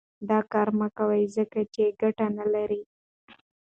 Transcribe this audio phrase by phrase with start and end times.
[0.29, 2.81] دا کار مه کوئ ځکه چې ګټه نه لري.